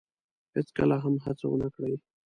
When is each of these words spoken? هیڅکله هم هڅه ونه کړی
هیڅکله 0.55 0.95
هم 1.03 1.15
هڅه 1.25 1.45
ونه 1.49 1.67
کړی 1.75 1.95